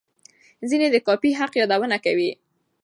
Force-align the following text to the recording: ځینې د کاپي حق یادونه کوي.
ځینې 0.69 0.87
د 0.91 0.95
کاپي 1.07 1.31
حق 1.39 1.51
یادونه 1.61 1.97
کوي. 2.05 2.31